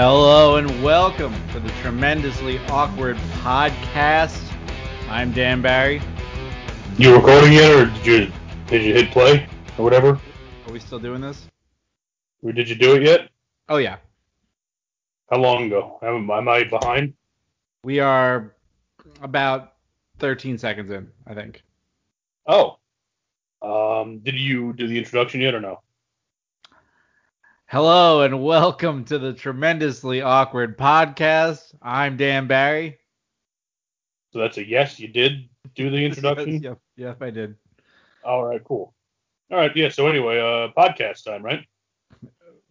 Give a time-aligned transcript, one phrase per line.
[0.00, 4.40] Hello and welcome to the tremendously awkward podcast.
[5.08, 6.00] I'm Dan Barry.
[6.98, 8.32] You recording yet, or did you
[8.68, 10.10] did you hit play or whatever?
[10.10, 11.48] Are we still doing this?
[12.44, 13.28] Or did you do it yet?
[13.68, 13.96] Oh yeah.
[15.32, 15.98] How long ago?
[16.00, 17.14] Am, am I behind?
[17.82, 18.54] We are
[19.20, 19.72] about
[20.20, 21.64] 13 seconds in, I think.
[22.46, 22.78] Oh.
[23.60, 25.80] Um, did you do the introduction yet or no?
[27.70, 31.74] Hello and welcome to the tremendously awkward podcast.
[31.82, 32.96] I'm Dan Barry.
[34.32, 34.98] So that's a yes.
[34.98, 36.62] You did do the introduction.
[36.62, 37.56] Yep, yep, I did.
[38.24, 38.94] All right, cool.
[39.50, 39.90] All right, yeah.
[39.90, 41.66] So anyway, uh, podcast time, right?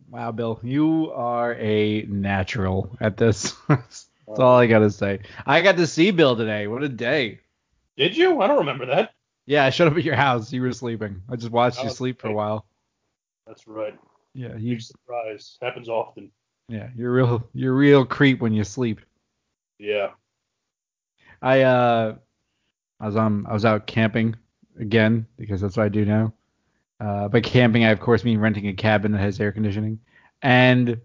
[0.10, 3.54] Wow, Bill, you are a natural at this.
[3.68, 5.20] That's all I gotta say.
[5.46, 6.66] I got to see Bill today.
[6.66, 7.42] What a day.
[7.98, 8.42] Did you?
[8.42, 9.14] I don't remember that.
[9.46, 10.52] Yeah, I showed up at your house.
[10.52, 11.22] You were sleeping.
[11.30, 12.66] I just watched you Oh, sleep for a while.
[13.46, 13.98] That's right.
[14.38, 14.76] Yeah, you.
[14.76, 15.58] Big surprise.
[15.62, 16.32] Happens often.
[16.70, 17.48] Yeah, you're real.
[17.54, 19.00] You're real creep when you sleep.
[19.80, 20.12] Yeah.
[21.42, 22.16] I uh,
[23.00, 24.36] I was um, I was out camping
[24.80, 26.34] again because that's what I do now.
[27.00, 30.00] Uh, by camping, I of course mean renting a cabin that has air conditioning,
[30.42, 31.00] and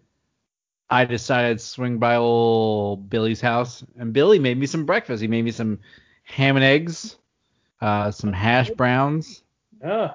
[0.91, 5.23] I decided to swing by old Billy's house, and Billy made me some breakfast.
[5.23, 5.79] He made me some
[6.25, 7.17] ham and eggs,
[7.81, 9.43] uh, some hash browns,
[9.83, 10.15] Yeah.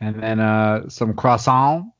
[0.00, 1.92] and then uh, some croissant.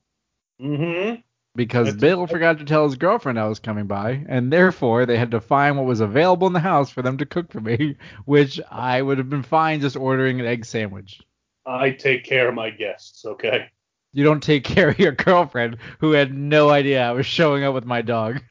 [0.61, 1.21] Mm-hmm.
[1.55, 5.17] because That's- Bill forgot to tell his girlfriend I was coming by, and therefore they
[5.19, 7.97] had to find what was available in the house for them to cook for me,
[8.25, 11.21] which I would have been fine just ordering an egg sandwich.
[11.67, 13.25] I take care of my guests.
[13.25, 13.69] Okay.
[14.13, 17.75] You don't take care of your girlfriend who had no idea I was showing up
[17.75, 18.41] with my dog.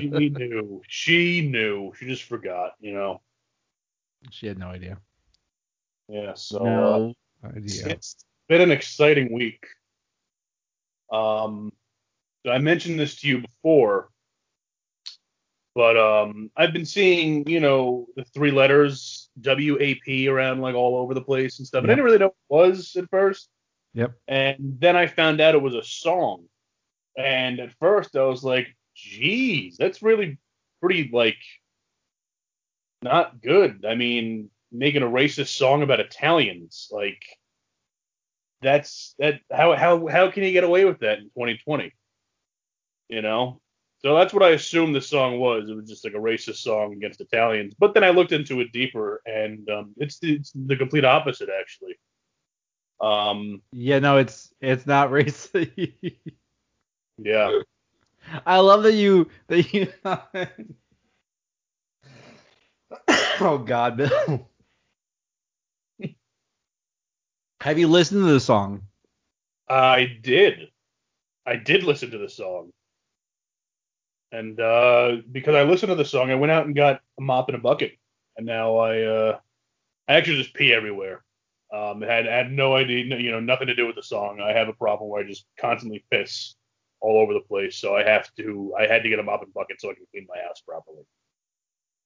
[0.00, 0.82] She knew.
[0.88, 1.92] She knew.
[1.98, 2.72] She just forgot.
[2.80, 3.20] You know.
[4.30, 4.98] she had no idea.
[6.08, 6.32] Yeah.
[6.34, 6.58] So.
[6.58, 7.14] uh, no
[7.56, 7.88] idea.
[7.88, 8.16] It's
[8.48, 9.66] been an exciting week.
[11.12, 11.72] Um,
[12.48, 14.10] I mentioned this to you before,
[15.74, 21.14] but um, I've been seeing, you know, the three letters WAP around like all over
[21.14, 21.82] the place and stuff.
[21.82, 23.48] And I didn't really know what it was at first.
[23.94, 24.12] Yep.
[24.26, 26.44] And then I found out it was a song.
[27.16, 30.38] And at first I was like, geez, that's really
[30.80, 31.38] pretty like
[33.02, 33.84] not good.
[33.88, 37.24] I mean, making a racist song about Italians, like
[38.62, 41.92] that's that how how how can you get away with that in 2020?
[43.08, 43.60] You know?
[44.00, 45.68] So that's what I assumed the song was.
[45.68, 47.74] It was just like a racist song against Italians.
[47.76, 51.98] But then I looked into it deeper, and um, it's it's the complete opposite actually.
[53.00, 55.92] Um, Yeah, no, it's it's not racist.
[57.18, 57.58] yeah.
[58.46, 59.92] I love that you that you.
[63.40, 64.48] oh God, Bill.
[67.60, 68.82] Have you listened to the song?
[69.68, 70.68] I did.
[71.44, 72.70] I did listen to the song.
[74.30, 77.48] And uh, because I listened to the song, I went out and got a mop
[77.48, 77.92] and a bucket.
[78.36, 79.38] And now I uh,
[80.06, 81.24] I actually just pee everywhere.
[81.72, 84.40] Um, had had no idea, you know, nothing to do with the song.
[84.40, 86.54] I have a problem where I just constantly piss
[87.00, 88.74] all over the place, so I have to.
[88.78, 91.02] I had to get a mop and bucket so I can clean my house properly.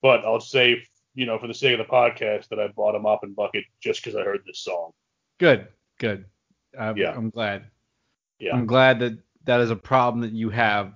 [0.00, 0.82] But I'll say,
[1.14, 3.64] you know, for the sake of the podcast, that I bought a mop and bucket
[3.80, 4.92] just because I heard this song.
[5.42, 5.66] Good,
[5.98, 6.24] good.
[6.78, 7.10] I'm, Yeah.
[7.16, 7.64] I'm glad.
[8.38, 8.54] Yeah.
[8.54, 10.94] I'm glad that that is a problem that you have,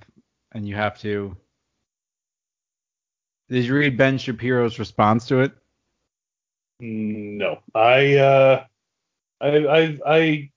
[0.53, 1.37] and you have to.
[3.49, 5.51] Did you read Ben Shapiro's response to it?
[6.79, 8.65] No, I uh,
[9.41, 10.51] I I I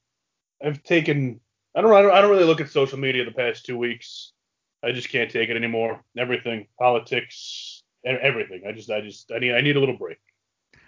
[0.64, 1.40] I've taken.
[1.74, 4.34] I don't, I don't I don't really look at social media the past two weeks.
[4.84, 6.04] I just can't take it anymore.
[6.16, 8.62] Everything, politics, everything.
[8.68, 10.20] I just I just I need I need a little break.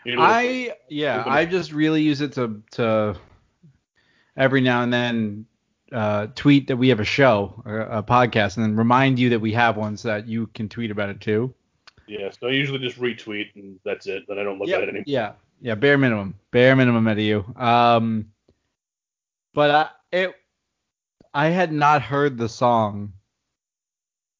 [0.06, 3.18] I yeah, I just really use it to to
[4.36, 5.46] every now and then
[5.92, 9.40] uh, tweet that we have a show, a, a podcast, and then remind you that
[9.40, 11.54] we have one so that you can tweet about it too.
[12.08, 12.30] yeah.
[12.32, 14.24] So I usually just retweet and that's it.
[14.28, 15.04] Then I don't look Yep, at it anymore.
[15.06, 17.46] Yeah, yeah, bare minimum, bare minimum out of you.
[17.56, 18.32] Um,
[19.54, 20.36] but I it
[21.34, 23.14] I had not heard the song,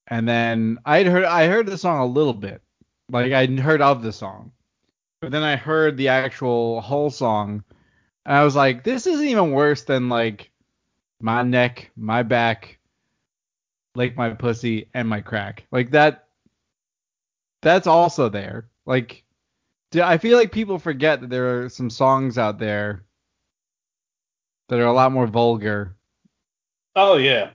[0.08, 2.62] and then I'd heard I heard the song a little bit,
[3.10, 4.52] like I'd heard of the song,
[5.22, 7.64] but then I heard the actual whole song,
[8.26, 10.52] and I was like, this isn't even worse than like
[11.22, 12.80] my neck, my back,
[13.96, 15.66] like my pussy, and my crack.
[15.72, 16.28] Like that.
[17.62, 18.70] That's also there.
[18.88, 19.24] Like
[19.94, 23.04] I feel like people forget that there are some songs out there
[24.70, 25.96] that are a lot more vulgar.
[26.96, 27.52] Oh yeah.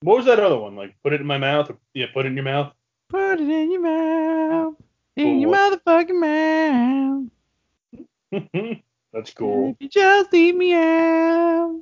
[0.00, 0.74] What was that other one?
[0.74, 1.70] Like put it in my mouth?
[1.70, 2.72] Or, yeah, put it in your mouth.
[3.08, 4.74] Put it in your mouth,
[5.18, 7.30] in your motherfucking
[8.32, 8.78] mouth.
[9.12, 9.70] That's cool.
[9.70, 11.80] If you just leave me out.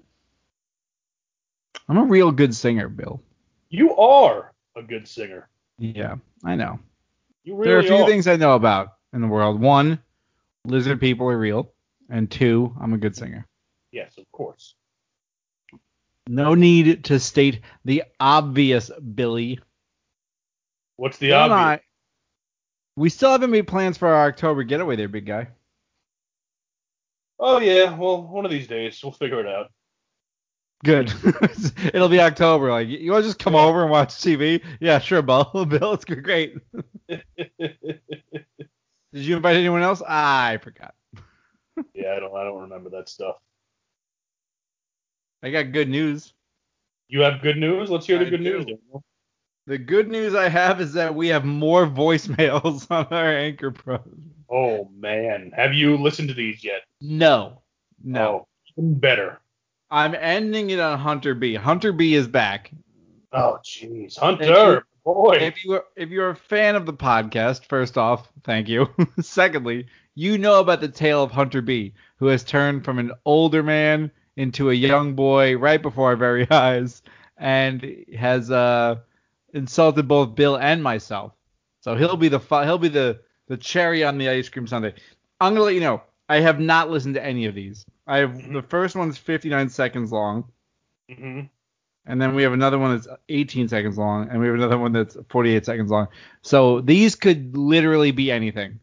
[1.89, 3.21] I'm a real good singer, Bill.
[3.69, 4.53] You are.
[4.75, 5.49] a good singer.
[5.79, 6.79] Yeah, I know.
[7.45, 8.07] You really there are a few are.
[8.07, 9.61] things I know about in the world.
[9.61, 9.99] One,
[10.65, 11.73] lizard people are real,
[12.11, 13.47] and two, I'm a good singer.
[13.93, 14.75] Yes, of course.
[16.29, 19.61] No need to state the obvious, Billy.
[20.97, 21.81] What's the Bill obvious?
[22.97, 25.49] We still haven't made plans for our October getaway there, big guy.
[27.39, 29.71] Oh yeah, well, one of these days we'll figure it out.
[30.85, 31.13] Good.
[31.95, 32.71] It'll be October.
[32.71, 34.63] Like, you want to just come over and watch TV?
[34.81, 35.45] Yeah, sure, Bill.
[35.69, 36.57] Bill, it's great.
[37.09, 37.23] Did
[39.13, 40.03] you invite anyone else?
[40.07, 40.95] I forgot.
[41.95, 43.37] yeah, I don't, I don't remember that stuff.
[45.43, 46.35] I got good news.
[47.09, 47.89] You have good news?
[47.91, 48.65] Let's hear the I good news.
[48.65, 49.05] Daniel.
[49.67, 53.99] The good news I have is that we have more voicemails on our Anchor Pro.
[54.49, 56.83] Oh man, have you listened to these yet?
[57.01, 57.63] No.
[58.03, 58.47] No.
[58.79, 59.41] Oh, better.
[59.91, 61.55] I'm ending it on Hunter B.
[61.55, 62.71] Hunter B is back.
[63.33, 65.39] Oh jeez, If Hunter, boy.
[65.41, 68.89] If you are if you're a fan of the podcast, first off, thank you.
[69.21, 73.65] Secondly, you know about the tale of Hunter B, who has turned from an older
[73.65, 77.03] man into a young boy right before our very eyes,
[77.37, 78.97] and has uh,
[79.57, 81.33] insulted both Bill and myself.
[81.81, 84.95] So he'll be the fu- he'll be the the cherry on the ice cream sundae.
[85.41, 86.03] I'm gonna let you know.
[86.29, 87.85] I have not listened to any of these.
[88.07, 88.53] I have Mhm.
[88.55, 90.45] the first one's 59 seconds long.
[91.15, 91.43] hmm
[92.07, 94.93] And then we have another one that's 18 seconds long, and we have another one
[94.93, 96.09] that's 48 seconds long.
[96.43, 98.81] So these could literally be anything.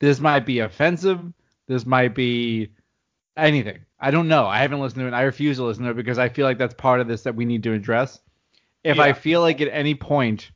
[0.00, 1.20] This might be offensive.
[1.68, 2.70] This might be
[3.36, 3.80] anything.
[4.00, 4.46] I don't know.
[4.46, 5.14] I haven't listened to it.
[5.14, 7.34] I refuse to listen to it because I feel like that's part of this that
[7.36, 8.20] we need to address.
[8.84, 10.50] If I feel like at any point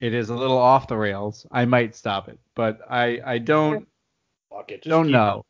[0.00, 2.38] it is a little off the rails, I might stop it.
[2.54, 3.86] But I I don't
[4.50, 4.82] Fuck it.
[4.82, 5.44] Don't know.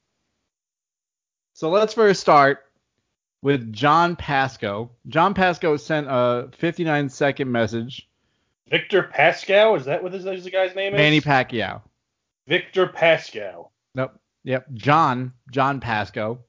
[1.54, 2.66] So let's first start
[3.42, 4.90] with John Pasco.
[5.08, 8.08] John Pasco sent a 59 second message.
[8.68, 10.98] Victor Pascal, is that what this is the guy's name is?
[10.98, 11.80] Manny Pacquiao.
[12.46, 13.72] Victor Pascal.
[13.94, 14.12] Nope.
[14.44, 14.66] Yep.
[14.74, 15.32] John.
[15.50, 16.40] John Pasco.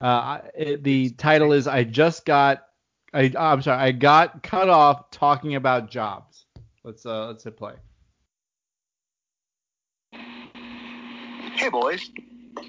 [0.00, 2.66] Uh, it, the title is I just got.
[3.14, 3.78] I, I'm sorry.
[3.78, 6.46] I got cut off talking about jobs.
[6.82, 7.74] Let's uh let's hit play.
[11.54, 12.10] Hey, boys.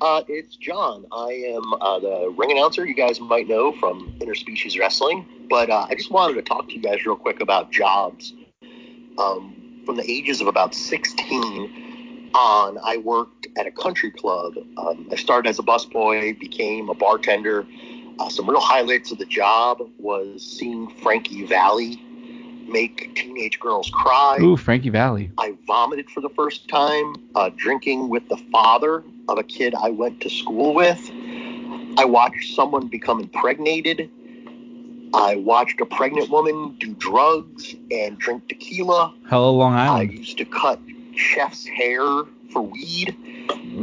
[0.02, 1.06] Uh, it's John.
[1.12, 5.48] I am uh, the ring announcer you guys might know from Interspecies Wrestling.
[5.50, 8.34] But uh, I just wanted to talk to you guys real quick about jobs.
[9.18, 14.54] Um, from the ages of about 16 on, I worked at a country club.
[14.78, 17.66] Um, I started as a busboy, became a bartender.
[18.20, 22.02] Uh, some real highlights of the job was seeing Frankie Valli
[22.68, 24.38] make teenage girls cry.
[24.42, 25.32] Ooh, Frankie Valli.
[25.38, 29.90] I vomited for the first time uh, drinking with the father of a kid I
[29.90, 31.00] went to school with.
[31.98, 34.10] I watched someone become impregnated.
[35.14, 39.14] I watched a pregnant woman do drugs and drink tequila.
[39.28, 40.10] Hello, Long Island.
[40.10, 40.80] I used to cut
[41.16, 42.02] chef's hair
[42.52, 43.16] for weed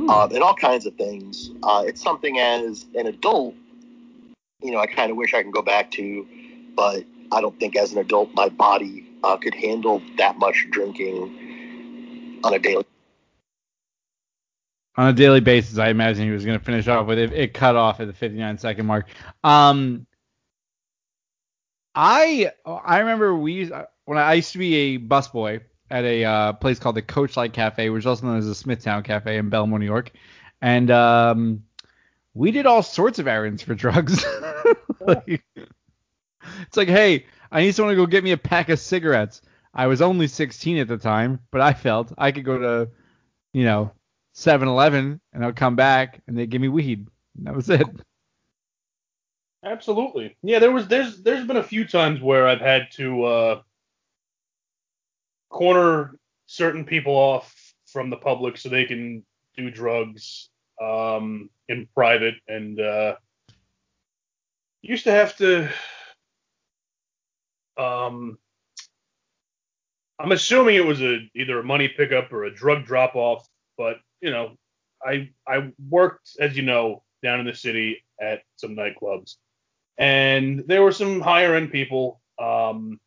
[0.08, 1.50] uh, and all kinds of things.
[1.62, 3.55] Uh, it's something as an adult,
[4.62, 6.26] you know, I kind of wish I can go back to,
[6.74, 12.40] but I don't think as an adult my body uh, could handle that much drinking
[12.44, 12.84] on a daily.
[14.96, 15.78] on a daily basis.
[15.78, 17.32] I imagine he was going to finish off with it.
[17.32, 19.08] It cut off at the 59 second mark.
[19.42, 20.06] Um,
[21.94, 23.72] I I remember we used,
[24.04, 27.90] when I used to be a busboy at a uh, place called the Coachlight Cafe,
[27.90, 30.10] which is also known as the Smithtown Cafe in Bellmore, New York,
[30.62, 31.64] and um,
[32.34, 34.24] we did all sorts of errands for drugs.
[35.05, 35.44] Like,
[36.62, 39.43] it's like, hey, I need someone to go get me a pack of cigarettes.
[39.74, 42.91] I was only 16 at the time, but I felt I could go to,
[43.52, 43.91] you know,
[44.34, 47.08] 7-Eleven and I'll come back and they'd give me weed.
[47.36, 47.86] And that was it.
[49.64, 50.36] Absolutely.
[50.43, 53.62] Yeah, there was there's there's been a few times where I've had to uh,
[55.50, 57.55] corner certain people off
[57.86, 59.24] from the public so they can
[59.56, 60.48] do drugs
[60.81, 63.14] um, in private, and uh,
[64.82, 65.69] used to have to.
[67.79, 68.39] Um,
[70.19, 73.48] I'm assuming it was a either a money pickup or a drug drop off,
[73.79, 74.56] but you know,
[75.05, 79.36] I I worked as you know down in the city at some nightclubs
[79.98, 82.20] and there were some higher end people.
[82.39, 82.98] Um,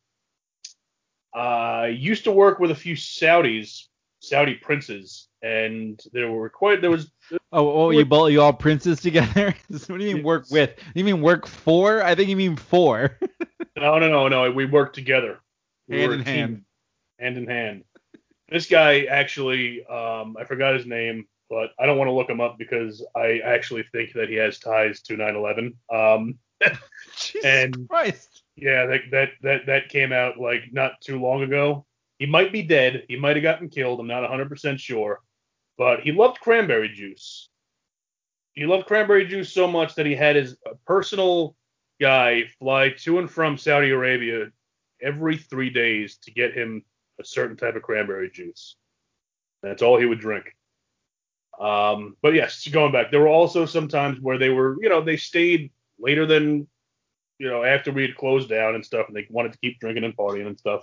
[1.34, 3.88] I used to work with a few Saudis,
[4.28, 7.12] Saudi princes, and there were quite there was
[7.52, 9.56] Oh, oh you both you all princes together?
[9.68, 10.76] what do you mean work with?
[10.94, 12.04] You mean work for?
[12.04, 13.18] I think you mean for.
[13.78, 15.40] no no no no we worked together
[15.88, 16.66] We Hand in hand.
[17.20, 17.84] hand in hand.
[18.50, 22.42] This guy actually um, I forgot his name, but I don't want to look him
[22.42, 25.74] up because I actually think that he has ties to 9/11.
[25.94, 26.40] Um,
[27.18, 28.44] Jesus And- Christ.
[28.58, 31.86] Yeah, that that that that came out like not too long ago.
[32.20, 33.04] He might be dead.
[33.08, 34.00] He might have gotten killed.
[34.00, 35.22] I'm not 100% sure.
[35.78, 37.50] But he loved cranberry juice.
[38.54, 40.56] He loved cranberry juice so much that he had his
[40.88, 41.56] personal
[42.00, 44.48] guy fly to and from Saudi Arabia
[45.02, 46.84] every three days to get him
[47.20, 48.76] a certain type of cranberry juice.
[49.62, 50.56] That's all he would drink.
[51.60, 55.02] Um, but yes, going back, there were also some times where they were, you know,
[55.02, 56.68] they stayed later than,
[57.40, 60.04] you know, after we had closed down and stuff, and they wanted to keep drinking
[60.04, 60.82] and partying and stuff.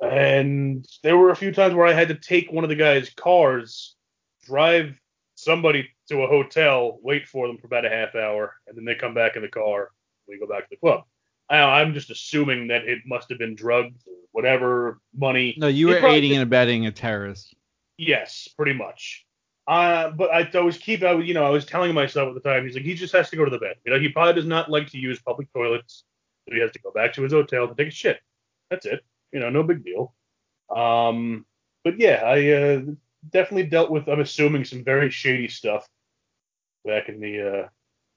[0.00, 3.10] And there were a few times where I had to take one of the guys'
[3.10, 3.96] cars,
[4.44, 4.94] drive
[5.34, 8.94] somebody to a hotel, wait for them for about a half hour, and then they
[8.94, 9.90] come back in the car.
[10.28, 11.02] We go back to the club.
[11.50, 15.54] I, I'm just assuming that it must have been drugs or whatever money.
[15.58, 17.54] No, you He were aiding and abetting a terrorist.
[17.96, 19.24] Yes, pretty much.
[19.66, 22.48] Uh, but I always keep, I, was- you know, I was telling myself at the
[22.48, 23.76] time, he's like, he just has to go to the bed.
[23.84, 26.04] You know, he probably does not like to use public toilets,
[26.48, 28.20] so he has to go back to his hotel to take a shit.
[28.70, 29.04] That's it.
[29.32, 30.14] You know, no big deal.
[30.74, 31.44] Um,
[31.84, 32.80] but yeah, I uh,
[33.30, 35.86] definitely dealt with, I'm assuming, some very shady stuff
[36.84, 37.68] back in the uh,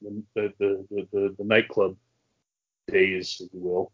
[0.02, 1.96] the, the, the, the, the, nightclub
[2.88, 3.92] days, if you will.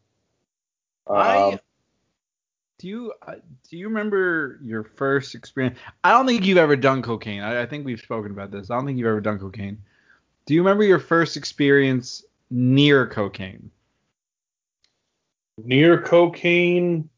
[1.10, 1.60] I Um,
[2.80, 3.36] do you uh,
[3.70, 5.80] do you remember your first experience?
[6.04, 7.42] I don't think you've ever done cocaine.
[7.42, 8.70] I, I think we've spoken about this.
[8.70, 9.80] I don't think you've ever done cocaine.
[10.46, 13.72] Do you remember your first experience near cocaine?
[15.58, 17.10] Near cocaine.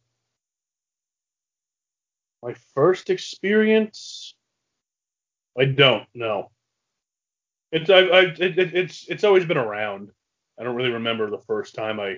[2.41, 4.33] My first experience?
[5.57, 6.51] I don't know.
[7.71, 10.09] It's I, I it, it, it's it's always been around.
[10.59, 12.17] I don't really remember the first time i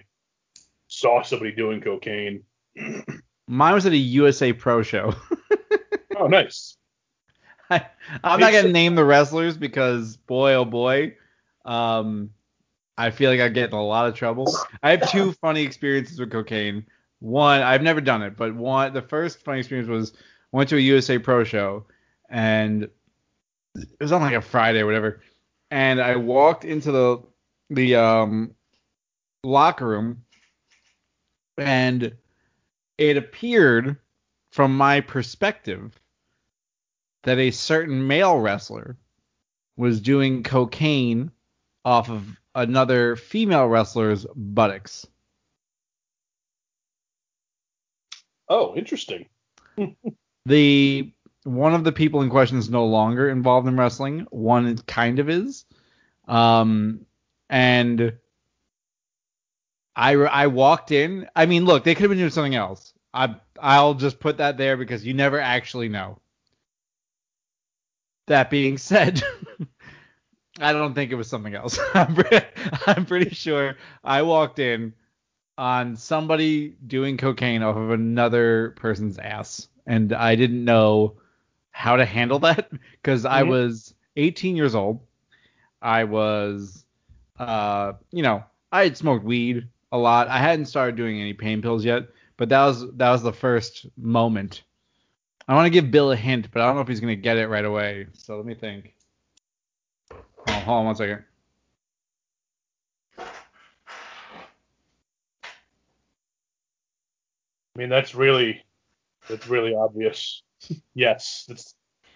[0.88, 2.44] saw somebody doing cocaine.
[3.48, 5.14] Mine was at a USA Pro show.
[6.18, 6.78] oh nice.
[7.70, 7.86] I,
[8.24, 11.16] I'm not gonna name the wrestlers because boy oh boy,
[11.66, 12.32] um,
[13.02, 14.56] I feel like I get in a lot of trouble.
[14.84, 16.86] I have two funny experiences with cocaine.
[17.20, 20.78] One, I've never done it, but one, the first funny experience was I went to
[20.78, 21.88] a USA Pro show,
[22.30, 22.84] and
[23.74, 25.22] it was on like a Friday or whatever,
[25.72, 27.24] and I walked into the
[27.72, 28.54] the um
[29.44, 30.24] locker room,
[31.58, 32.16] and
[33.00, 33.98] it appeared
[34.52, 36.00] from my perspective
[37.24, 38.96] that a certain male wrestler
[39.76, 41.32] was doing cocaine
[41.84, 45.08] off of another female wrestler's buttocks.
[48.50, 49.26] oh interesting
[50.46, 54.28] The one of the people in question is no longer involved in wrestling.
[54.30, 55.66] One kind of is.
[56.28, 57.06] Um,
[57.50, 58.14] and
[59.96, 61.28] I I walked in.
[61.36, 62.94] I mean, look, they could have been doing something else.
[63.14, 66.20] I I'll just put that there because you never actually know.
[68.28, 69.22] That being said,
[70.62, 71.80] I don't think it was something else.
[71.94, 72.42] I'm, pre-
[72.88, 74.94] I'm pretty sure I walked in
[75.58, 81.18] on somebody doing cocaine off of another person's ass, and I didn't know
[81.72, 83.50] how to handle that because I Mhm.
[83.50, 85.02] was 18 years old.
[85.82, 86.86] I was,
[87.40, 90.28] uh, you know, I had smoked weed a lot.
[90.28, 93.88] I hadn't started doing any pain pills yet, but that was that was the first
[93.98, 94.64] moment.
[95.48, 97.38] I want to give Bill a hint, but I don't know if he's gonna get
[97.38, 98.08] it right away.
[98.14, 98.96] So let me think.
[100.64, 101.24] Hold on one second.
[107.76, 108.64] i mean that's really
[109.30, 110.44] that's really obvious
[110.94, 111.74] yes that's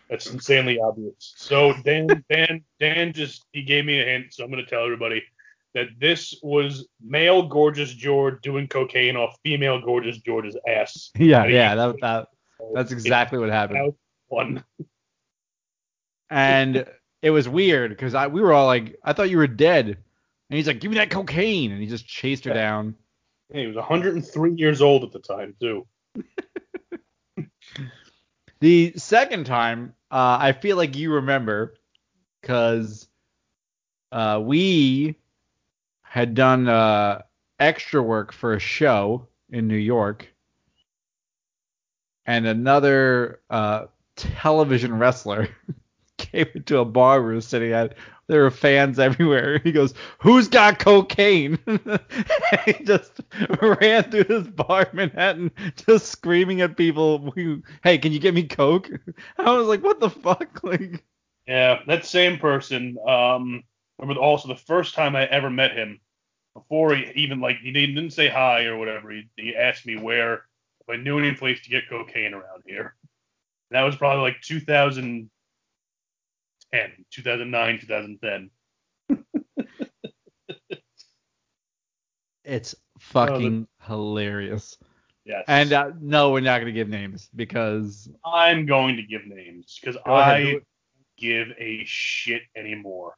[0.10, 4.52] that's insanely obvious so dan dan dan just he gave me a hint so i'm
[4.52, 5.24] going to tell everybody
[5.74, 11.76] that this was male gorgeous george doing cocaine off female gorgeous george's ass Yeah, yeah,
[11.76, 12.28] that, that
[12.74, 13.94] that's exactly what happened.
[14.28, 14.64] One
[16.30, 16.86] And
[17.22, 20.58] it was weird because I we were all like, I thought you were dead, and
[20.58, 22.96] he's like, give me that cocaine, and he just chased her down.
[23.54, 25.88] Yeah, he was 103 years old at the time too.
[28.62, 31.76] The second time, uh, I feel like you remember,
[32.42, 33.08] because
[34.12, 35.18] uh, we
[36.02, 37.24] had done uh,
[37.60, 40.34] extra work for a show in New York,
[42.26, 45.50] and another uh, television wrestler
[46.36, 47.96] came into a bar we were sitting at.
[48.28, 49.60] There were fans everywhere.
[49.64, 51.58] He goes, "Who's got cocaine?"
[52.66, 53.22] he just
[53.62, 55.52] ran through this bar in Manhattan,
[55.88, 57.34] just screaming at people,
[57.84, 58.90] "Hey, can you get me coke?"
[59.38, 61.04] I was like, "What the fuck?" Like,
[61.48, 62.98] Yeah, that same person.
[63.08, 63.64] Um,
[64.00, 66.00] remember also the first time I ever met him,
[66.56, 69.12] before he even like he didn't say hi or whatever.
[69.12, 70.46] He, he asked me where
[70.82, 72.96] if I knew any place to get cocaine around here.
[73.70, 74.42] And that was probably like
[76.76, 78.50] 2010, 2009, 2010.
[82.46, 84.78] It's fucking hilarious.
[85.26, 85.44] Yes.
[85.48, 89.98] And uh, no, we're not gonna give names because I'm going to give names because
[90.06, 90.60] Go ahead, I
[91.18, 93.16] give a shit anymore.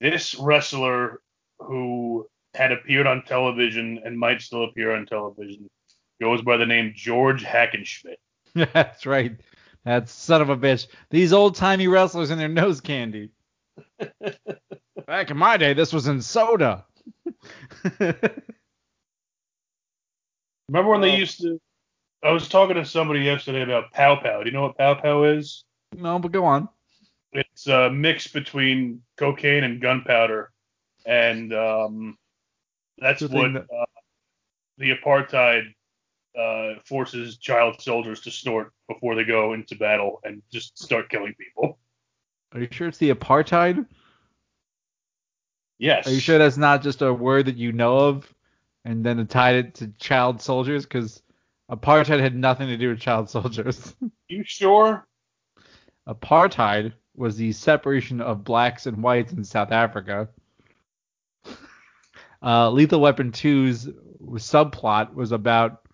[0.00, 1.20] This wrestler
[1.60, 5.68] who had appeared on television and might still appear on television
[6.20, 8.16] goes by the name George Hackenschmidt.
[8.72, 9.36] that's right.
[9.84, 10.86] That's son of a bitch.
[11.10, 13.30] These old timey wrestlers and their nose candy.
[15.06, 16.84] Back in my day, this was in soda.
[20.68, 21.60] Remember when they used to?
[22.22, 24.40] I was talking to somebody yesterday about Pow Pow.
[24.42, 25.64] Do you know what Pow Pow is?
[25.96, 26.68] no, but go on.
[27.32, 30.50] It's a mix between cocaine and gunpowder,
[31.06, 32.18] and um,
[32.98, 33.84] that's The what that- uh,
[34.78, 35.74] the apartheid
[36.38, 41.34] uh, forces child soldiers to snort before they go into battle and just start killing
[41.34, 41.78] people.
[42.52, 43.86] Are you sure it's the apartheid?
[45.78, 46.06] Yes.
[46.06, 48.34] Are you sure that's not just a word that you know of,
[48.84, 50.84] and then tied it to child soldiers?
[50.84, 51.22] Because
[51.70, 53.94] apartheid had nothing to do with child soldiers.
[54.30, 55.06] You sure?
[56.06, 60.28] apartheid was the separation of blacks and whites in South Africa.
[62.40, 63.88] Uh, Lethal Weapon 2's
[64.34, 65.87] subplot was about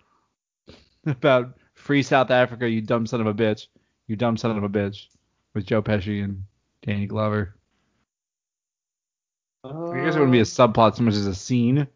[1.06, 3.66] about free South Africa, you dumb son of a bitch,
[4.06, 5.06] you dumb son of a bitch,
[5.54, 6.44] with Joe Pesci and
[6.82, 7.54] Danny Glover.
[9.64, 9.68] I
[10.04, 11.86] guess it wouldn't be a uh, subplot so much as a scene.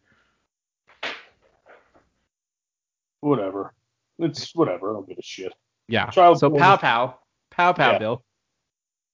[3.21, 3.73] whatever.
[4.17, 4.89] It's whatever.
[4.89, 5.53] I don't give a shit.
[5.87, 6.09] Yeah.
[6.09, 7.19] Child so pow pow,
[7.51, 7.97] pow pow, Yeah.
[7.99, 8.23] Bill,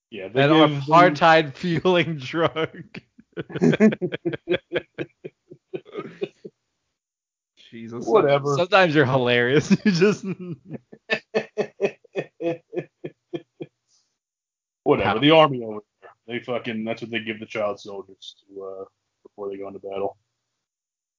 [0.09, 0.27] Yeah.
[0.29, 3.01] They an give them- apartheid fueling drug.
[7.75, 8.05] Jesus.
[8.07, 8.55] Whatever.
[8.55, 9.69] Sometimes you're hilarious.
[9.85, 10.23] You just
[14.83, 15.15] Whatever.
[15.15, 15.19] Pow.
[15.19, 16.09] The army over there.
[16.27, 16.85] They fucking.
[16.85, 18.85] That's what they give the child soldiers to uh,
[19.23, 20.15] before they go into battle.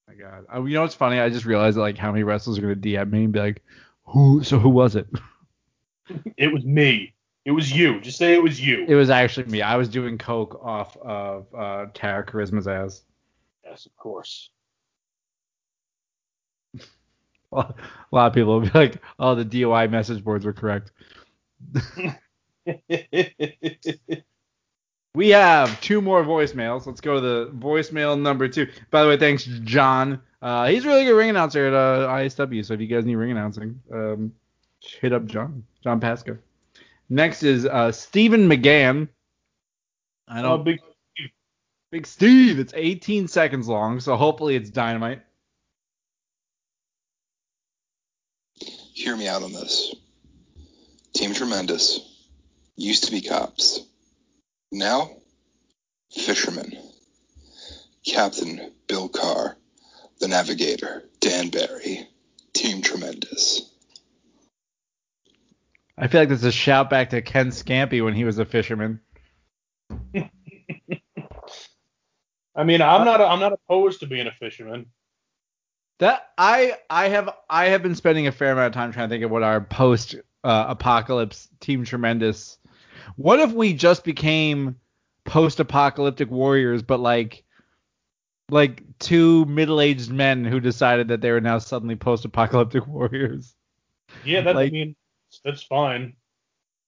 [0.07, 0.45] my God.
[0.53, 1.19] Uh, you know what's funny?
[1.19, 3.61] I just realized like how many wrestlers are gonna DM me and be like,
[4.05, 4.43] "Who?
[4.43, 5.07] So who was it?"
[6.37, 7.13] It was me.
[7.43, 7.99] It was you.
[7.99, 8.85] Just say it was you.
[8.87, 9.61] It was actually me.
[9.61, 13.03] I was doing coke off of uh, Tara Charisma's ass.
[13.65, 14.49] yes, of course.
[17.53, 17.73] A
[18.11, 20.91] lot of people will be like, "Oh, the DOI message boards were correct."
[25.15, 26.85] We have two more voicemails.
[26.85, 28.67] Let's go to the voicemail number two.
[28.91, 30.21] By the way, thanks, John.
[30.43, 32.63] Uh, he's a really good ring announcer at uh, ISW.
[32.63, 34.31] So if you guys need ring announcing, um,
[35.01, 36.37] hit up John, John Pasco.
[37.09, 39.07] Next is uh, Stephen McGann.
[40.27, 40.63] I Oh, don't.
[40.65, 40.79] big.
[41.89, 42.59] Big Steve.
[42.59, 45.23] It's 18 seconds long, so hopefully it's dynamite.
[48.97, 49.93] Hear me out on this.
[51.13, 51.99] Team Tremendous
[52.75, 53.85] used to be cops.
[54.71, 55.11] Now,
[56.11, 56.75] fishermen.
[58.03, 59.55] Captain Bill Carr,
[60.19, 62.07] the navigator, Dan Barry,
[62.53, 63.71] Team Tremendous.
[65.95, 68.45] I feel like this is a shout back to Ken Scampi when he was a
[68.45, 68.99] fisherman.
[72.55, 73.21] I mean, I'm not.
[73.21, 74.87] I'm not opposed to being a fisherman.
[75.99, 79.13] That I I have I have been spending a fair amount of time trying to
[79.13, 82.57] think of what our post uh, apocalypse team tremendous.
[83.15, 84.75] What if we just became
[85.25, 87.43] post apocalyptic warriors, but like
[88.49, 93.55] like two middle aged men who decided that they were now suddenly post apocalyptic warriors.
[94.23, 94.57] Yeah, that.
[94.57, 94.95] I mean,
[95.43, 96.15] that's fine.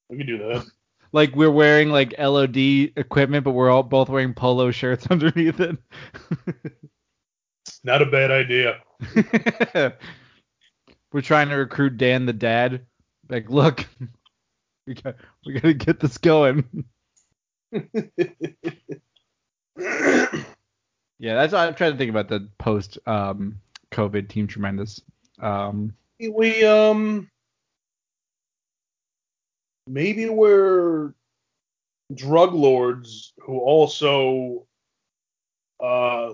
[0.09, 0.65] We can do that.
[1.11, 5.75] Like we're wearing like LOD equipment, but we're all both wearing polo shirts underneath it.
[7.83, 8.81] Not a bad idea.
[11.11, 12.85] we're trying to recruit Dan the dad.
[13.29, 13.85] Like, look,
[14.87, 15.15] we got
[15.45, 16.85] we gotta get this going.
[21.19, 23.59] Yeah, that's I'm trying to think about the post um
[23.91, 25.01] COVID team tremendous.
[25.41, 27.29] Um we um
[29.85, 31.13] maybe we're
[32.13, 34.65] drug lords who also
[35.83, 36.33] uh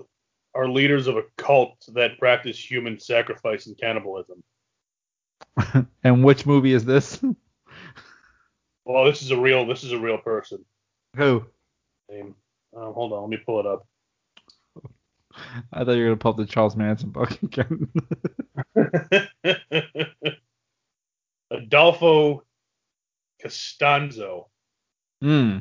[0.56, 4.42] are leaders of a cult that practice human sacrifice and cannibalism.
[6.04, 7.20] and which movie is this?
[8.88, 10.64] Well, this is a real this is a real person.
[11.16, 11.44] Who?
[12.08, 12.36] Name.
[12.72, 13.84] Um, hold on, let me pull it up.
[15.72, 17.88] I thought you were gonna pull up the Charles Manson book again.
[21.50, 22.44] Adolfo
[23.42, 24.46] Constanzo.
[25.20, 25.58] Hmm.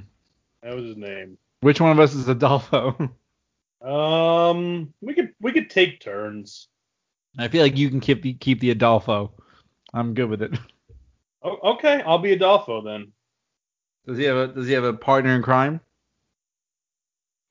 [0.62, 1.40] That was his name.
[1.62, 3.10] Which one of us is Adolfo?
[3.86, 6.67] Um, we could we could take turns.
[7.38, 9.32] I feel like you can keep the keep the Adolfo.
[9.93, 10.58] I'm good with it.
[11.43, 13.12] O- okay, I'll be Adolfo then.
[14.08, 15.80] Does he have a Does he have a partner in crime?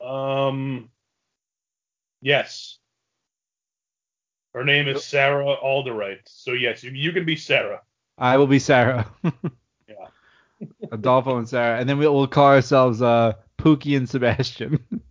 [0.01, 0.90] Um,
[2.20, 2.79] yes.
[4.55, 6.27] Her name is Sarah Aldrete.
[6.27, 7.83] So yes, you, you can be Sarah.
[8.18, 9.09] I will be Sarah.
[9.87, 10.07] Yeah.
[10.92, 14.83] Adolfo and Sarah, and then we'll, we'll call ourselves uh, Pookie and Sebastian.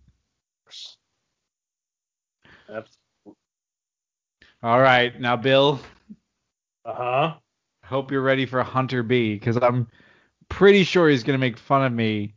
[2.68, 2.98] That's
[4.64, 5.78] All right, now Bill,
[6.86, 7.34] uh huh.
[7.82, 9.88] I hope you're ready for Hunter B, because I'm
[10.48, 12.34] pretty sure he's gonna make fun of me,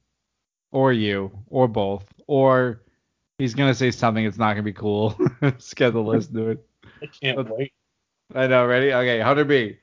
[0.74, 2.82] or you, or both, or
[3.38, 5.18] he's gonna say something that's not gonna be cool.
[5.58, 6.70] Schedule get the list to it.
[7.02, 7.72] I can't wait.
[8.36, 8.92] I know, ready?
[8.92, 9.78] Okay, Hunter B.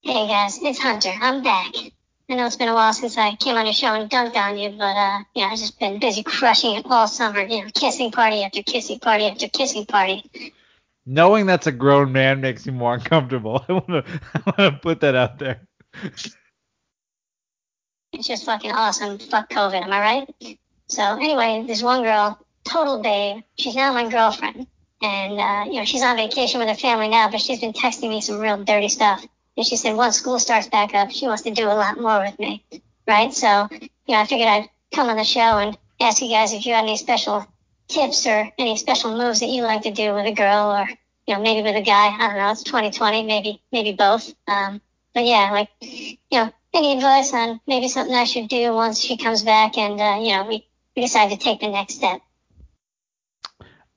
[0.00, 1.12] Hey guys, it's Hunter.
[1.20, 1.74] I'm back.
[2.30, 4.56] I know it's been a while since I came on your show and dunked on
[4.56, 7.40] you, but uh, know, I've just been busy crushing it all summer.
[7.40, 10.54] You know, kissing party after kissing party after kissing party.
[11.04, 13.64] Knowing that's a grown man makes me more uncomfortable.
[13.68, 15.66] I wanna, I wanna put that out there.
[18.12, 19.18] It's just fucking awesome.
[19.18, 20.58] Fuck COVID, am I right?
[20.86, 23.42] So anyway, this one girl, total babe.
[23.58, 24.68] She's now my girlfriend,
[25.02, 28.10] and uh, you know, she's on vacation with her family now, but she's been texting
[28.10, 29.26] me some real dirty stuff.
[29.56, 32.20] And she said once school starts back up, she wants to do a lot more
[32.20, 32.64] with me,
[33.06, 33.32] right?
[33.32, 36.66] So, you know, I figured I'd come on the show and ask you guys if
[36.66, 37.46] you had any special
[37.88, 40.88] tips or any special moves that you like to do with a girl or,
[41.26, 42.08] you know, maybe with a guy.
[42.08, 42.50] I don't know.
[42.50, 44.32] It's 2020, maybe, maybe both.
[44.46, 44.80] Um,
[45.12, 49.16] but yeah, like, you know, any advice on maybe something I should do once she
[49.16, 52.20] comes back and, uh, you know, we, we decide to take the next step.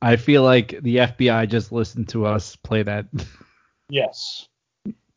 [0.01, 3.05] I feel like the FBI just listened to us play that.
[3.89, 4.47] Yes.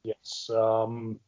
[0.06, 0.48] Yes.
[0.50, 1.18] Um.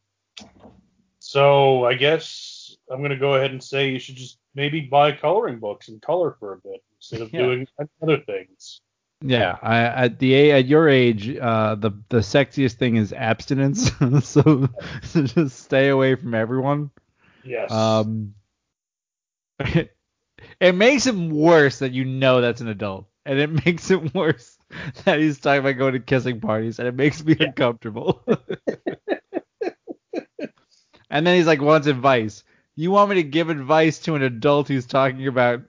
[1.19, 5.59] So I guess I'm gonna go ahead and say you should just maybe buy coloring
[5.59, 7.41] books and color for a bit instead of Yeah.
[7.41, 7.67] doing
[8.01, 8.81] other things.
[9.21, 13.91] Yeah, I, at the at your age, uh, the the sexiest thing is abstinence.
[14.23, 14.69] so,
[15.03, 16.89] so just stay away from everyone.
[17.43, 17.69] Yes.
[17.69, 18.33] Um,
[19.59, 19.93] it,
[20.61, 24.57] it makes it worse that you know that's an adult, and it makes it worse
[25.05, 28.23] that he's talking about going to kissing parties, and it makes me uncomfortable.
[31.09, 32.43] and then he's like, wants advice.
[32.75, 35.61] You want me to give advice to an adult who's talking about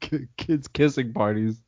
[0.36, 1.60] kids kissing parties?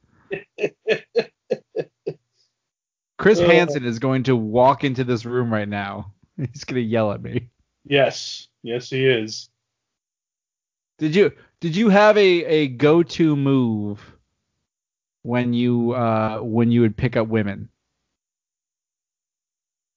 [3.18, 3.46] Chris Uh.
[3.46, 6.12] Hansen is going to walk into this room right now.
[6.36, 7.48] He's gonna yell at me.
[7.84, 8.46] yes.
[8.62, 9.48] Yes, he is.
[10.98, 14.00] Did you did you have a, a go to move
[15.22, 17.68] when you uh when you would pick up women?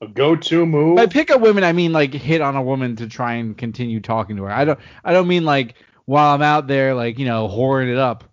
[0.02, 0.98] A go-to move.
[0.98, 4.02] By pick up women, I mean like hit on a woman to try and continue
[4.02, 4.52] talking to her.
[4.52, 7.98] I don't I don't mean like while I'm out there like you know whoring it
[7.98, 8.24] up.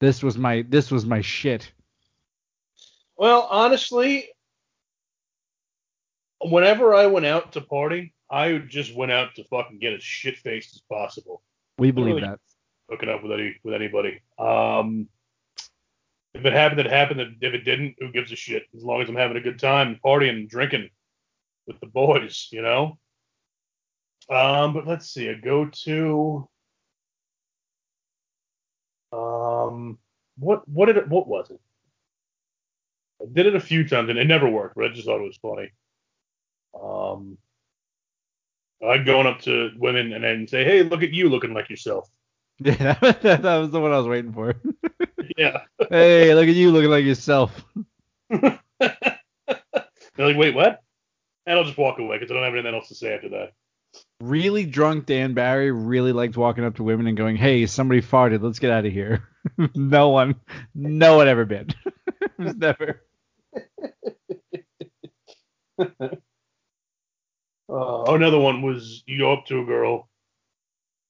[0.00, 1.72] This was my this was my shit.
[3.16, 4.28] Well, honestly,
[6.40, 10.36] whenever I went out to party, I just went out to fucking get as shit
[10.38, 11.42] faced as possible.
[11.78, 12.28] We believe Really?
[12.28, 12.38] that.
[12.90, 14.20] hooking up with any with anybody.
[14.38, 15.08] Um,
[16.34, 17.20] if it happened, it happened.
[17.40, 18.64] If it didn't, who gives a shit?
[18.76, 20.90] As long as I'm having a good time, partying, drinking
[21.66, 22.98] with the boys, you know.
[24.28, 26.48] Um, but let's see, a go-to.
[29.12, 29.98] Um,
[30.38, 31.08] what what did it?
[31.08, 31.60] What was it?
[33.22, 35.22] I did it a few times and it never worked, but I just thought it
[35.22, 35.70] was funny.
[36.82, 37.38] Um,
[38.84, 42.08] I'd going up to women and then say, "Hey, look at you looking like yourself."
[42.64, 44.54] Yeah, that, that was the one I was waiting for.
[45.36, 45.62] Yeah.
[45.90, 47.64] hey, look at you looking like yourself.
[48.30, 48.60] They're
[50.16, 50.80] like, wait, what?
[51.46, 53.52] And I'll just walk away because I don't have anything else to say after that.
[54.20, 58.42] Really drunk Dan Barry really liked walking up to women and going, "Hey, somebody farted.
[58.42, 59.28] Let's get out of here."
[59.74, 60.36] no one,
[60.74, 61.68] no one ever been.
[61.84, 63.02] it was never.
[67.68, 70.08] Uh, oh, another one was you go up to a girl,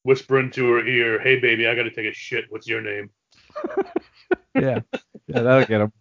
[0.05, 2.45] whisper into her ear, "Hey, baby, I got to take a shit.
[2.49, 3.11] What's your name?"
[4.57, 4.79] Yeah,
[5.27, 5.93] yeah, that'll get him.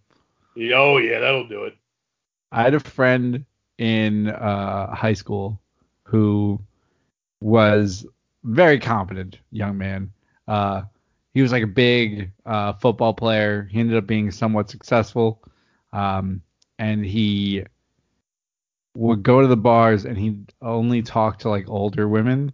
[0.75, 1.75] Oh yeah, that'll do it.
[2.51, 3.45] I had a friend
[3.79, 5.59] in uh, high school
[6.03, 6.61] who
[7.41, 8.05] was
[8.43, 10.11] very competent young man.
[10.47, 10.83] Uh,
[11.33, 13.67] he was like a big uh, football player.
[13.71, 15.41] He ended up being somewhat successful,
[15.91, 16.41] um,
[16.77, 17.63] and he
[18.95, 22.51] would go to the bars and he'd only talk to like older women.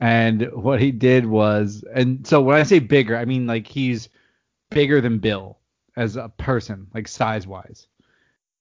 [0.00, 4.08] And what he did was, and so when I say bigger, I mean like he's
[4.70, 5.58] bigger than Bill
[5.96, 7.86] as a person, like size wise.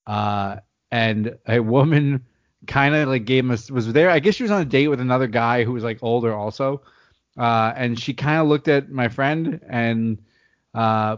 [0.06, 0.58] Uh,
[0.92, 2.26] and a woman
[2.68, 4.10] kind of like gave him was there.
[4.10, 6.82] I guess she was on a date with another guy who was like older also.
[7.38, 10.22] Uh, and she kind of looked at my friend and
[10.76, 11.18] uh,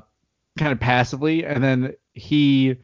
[0.58, 2.78] kind of passively, and then he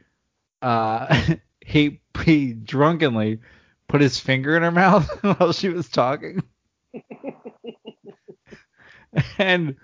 [0.62, 3.40] uh, he he drunkenly
[3.88, 6.44] put his finger in her mouth while she was talking.
[9.38, 9.76] and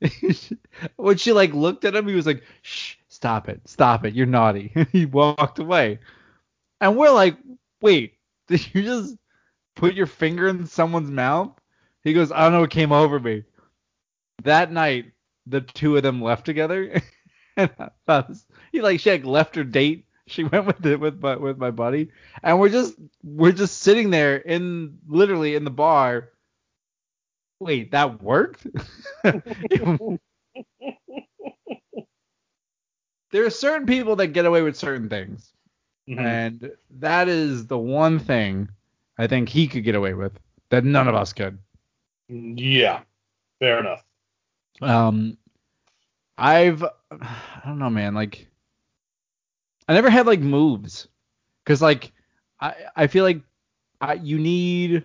[0.96, 4.26] when she like looked at him, he was like, "Shh, stop it, stop it, you're
[4.26, 6.00] naughty." he walked away,
[6.80, 7.36] and we're like,
[7.80, 8.14] "Wait,
[8.48, 9.16] did you just
[9.74, 11.52] put your finger in someone's mouth?"
[12.04, 13.44] He goes, "I don't know what came over me."
[14.44, 15.12] That night,
[15.46, 17.00] the two of them left together,
[17.56, 17.70] and
[18.06, 20.06] was, he like she like left her date.
[20.26, 22.10] She went with it with my with my buddy,
[22.42, 26.30] and we're just we're just sitting there in literally in the bar.
[27.60, 28.66] Wait, that worked?
[33.30, 35.52] there are certain people that get away with certain things,
[36.08, 36.18] Mhm.
[36.18, 38.68] and that is the one thing
[39.18, 40.38] I think he could get away with
[40.70, 41.58] that none of us could.
[42.28, 43.02] Yeah,
[43.60, 44.04] fair enough.
[44.82, 45.38] Um,
[46.38, 48.14] I've I don't know, man.
[48.14, 48.48] Like,
[49.88, 51.08] I never had like moves,
[51.64, 52.12] cause like
[52.60, 53.42] I I feel like
[54.00, 55.04] I you need you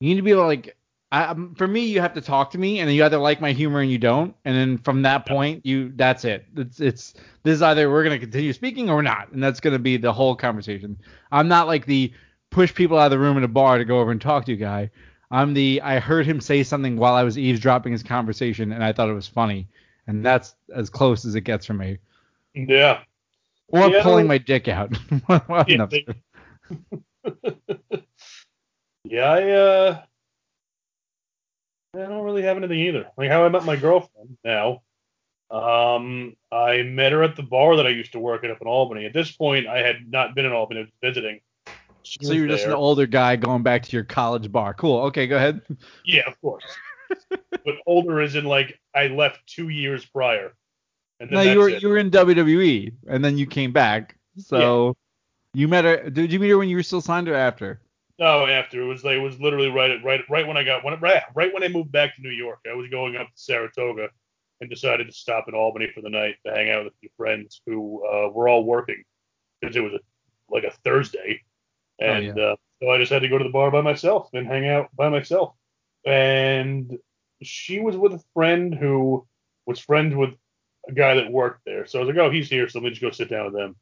[0.00, 0.76] need to be able to like
[1.12, 3.40] I, um, for me you have to talk to me and then you either like
[3.40, 6.46] my humor and you don't and then from that point you that's it.
[6.56, 9.78] It's it's this is either we're gonna continue speaking or we're not and that's gonna
[9.78, 10.98] be the whole conversation.
[11.30, 12.12] I'm not like the
[12.50, 14.50] push people out of the room in a bar to go over and talk to
[14.52, 14.90] you guy.
[15.30, 18.92] I'm the i heard him say something while i was eavesdropping his conversation and i
[18.92, 19.68] thought it was funny
[20.06, 21.98] and that's as close as it gets for me.
[22.54, 23.00] Yeah.
[23.68, 24.02] or Yeah.
[24.02, 24.96] pulling my dick out.
[25.66, 25.86] Yeah,
[29.04, 30.02] Yeah, I uh
[31.94, 33.06] I don't really have anything either.
[33.18, 34.82] Like how I met my girlfriend now.
[35.50, 38.66] Um I met her at the bar that I used to work at up in
[38.66, 39.04] Albany.
[39.04, 41.40] At this point I had not been in Albany, I was visiting.
[42.02, 45.02] She so was you're just an older guy going back to your college bar cool
[45.02, 45.60] okay go ahead
[46.04, 46.64] Yeah, of course.
[47.28, 50.54] but older is in like I left two years prior.
[51.20, 51.82] And then No, you were it.
[51.82, 54.16] you were in WWE and then you came back.
[54.38, 54.96] So
[55.52, 56.08] you met her.
[56.08, 57.81] Did you meet her when you were still signed or after?
[58.18, 60.84] No, after it was like it was literally right at right right when I got
[60.84, 62.60] when right, right when I moved back to New York.
[62.70, 64.08] I was going up to Saratoga
[64.60, 67.08] and decided to stop in Albany for the night to hang out with a few
[67.16, 69.02] friends who uh, were all working
[69.60, 70.00] because it was a,
[70.50, 71.42] like a Thursday,
[72.00, 74.46] Oh, and uh, so I just had to go to the bar by myself and
[74.46, 75.54] hang out by myself.
[76.04, 76.98] And
[77.42, 79.26] she was with a friend who
[79.66, 80.36] was friends with
[80.88, 81.86] a guy that worked there.
[81.86, 83.54] So I was like, oh, he's here, so let me just go sit down with
[83.54, 83.76] them.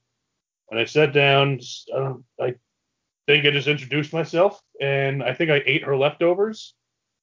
[0.70, 1.60] And I sat down.
[1.94, 2.54] I don't, I
[3.30, 6.74] think I just introduced myself, and I think I ate her leftovers,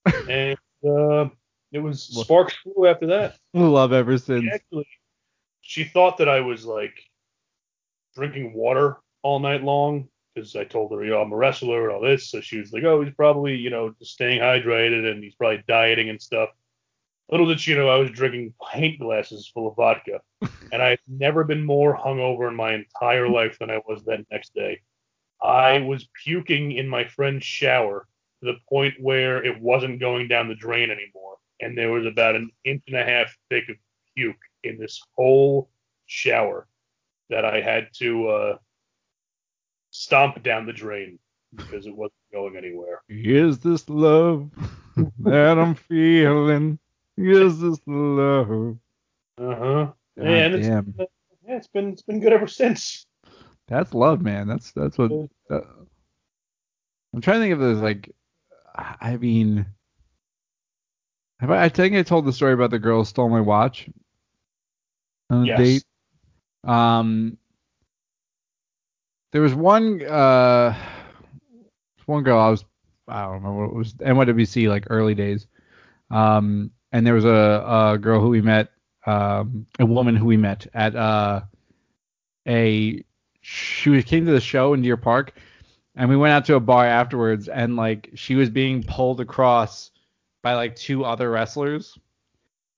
[0.30, 1.30] and uh,
[1.72, 3.36] it was sparks flew after that.
[3.54, 4.44] Love ever since.
[4.44, 4.88] She actually,
[5.62, 6.98] she thought that I was like
[8.16, 11.96] drinking water all night long because I told her, you know, I'm a wrestler and
[11.96, 12.30] all this.
[12.30, 15.64] So she was like, oh, he's probably, you know, just staying hydrated and he's probably
[15.68, 16.50] dieting and stuff.
[17.30, 20.22] Little did she know I was drinking pint glasses full of vodka,
[20.72, 24.26] and I had never been more hungover in my entire life than I was that
[24.32, 24.80] next day.
[25.42, 28.08] I was puking in my friend's shower
[28.42, 32.36] to the point where it wasn't going down the drain anymore, and there was about
[32.36, 33.76] an inch and a half thick of
[34.16, 35.70] puke in this whole
[36.06, 36.68] shower
[37.30, 38.58] that I had to uh,
[39.92, 41.20] stomp down the drain
[41.56, 43.02] because it wasn't going anywhere.
[43.10, 44.50] Is this love
[45.20, 46.80] that I'm feeling?
[47.18, 48.78] Is this love?
[49.40, 49.88] Uh huh.
[50.18, 50.94] And it's, damn.
[50.98, 53.07] yeah, it's been it's been good ever since.
[53.68, 54.48] That's love, man.
[54.48, 55.12] That's that's what.
[55.50, 55.62] Uh,
[57.14, 57.80] I'm trying to think of this.
[57.80, 58.14] Like,
[58.76, 59.66] I mean,
[61.40, 61.66] have I?
[61.66, 63.90] I think I told the story about the girl who stole my watch
[65.30, 65.58] on a Yes.
[65.58, 65.84] date.
[66.64, 67.38] Um,
[69.32, 70.76] there was one uh,
[72.06, 72.66] one girl I was
[73.08, 75.48] I don't remember what it was NYWC like early days.
[76.12, 78.70] Um, and there was a, a girl who we met,
[79.06, 81.42] um, a woman who we met at uh,
[82.48, 83.04] a
[83.50, 85.32] she came to the show in Deer Park,
[85.96, 89.90] and we went out to a bar afterwards, and like she was being pulled across
[90.44, 91.98] by like two other wrestlers.